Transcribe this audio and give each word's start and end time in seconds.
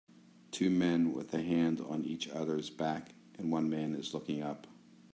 Two 0.49 0.71
men 0.71 1.13
with 1.13 1.31
a 1.35 1.43
hand 1.43 1.79
on 1.79 2.03
each 2.03 2.27
other 2.27 2.59
's 2.59 2.71
back 2.71 3.13
and 3.37 3.51
one 3.51 3.69
man 3.69 3.93
is 3.93 4.15
looking 4.15 4.41
up. 4.41 4.65